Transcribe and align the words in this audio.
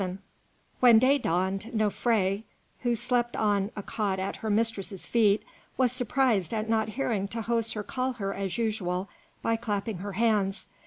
VII 0.01 0.17
When 0.79 0.97
day 0.97 1.19
dawned, 1.19 1.69
Nofré, 1.75 2.41
who 2.79 2.95
slept 2.95 3.35
on 3.35 3.69
a 3.75 3.83
cot 3.83 4.17
at 4.17 4.37
her 4.37 4.49
mistress's 4.49 5.05
feet, 5.05 5.43
was 5.77 5.91
surprised 5.91 6.55
at 6.55 6.67
not 6.67 6.87
hearing 6.89 7.27
Tahoser 7.27 7.85
call 7.85 8.13
her 8.13 8.33
as 8.33 8.57
usual 8.57 9.09
by 9.43 9.57
clapping 9.57 9.99
her 9.99 10.13
hands. 10.13 10.65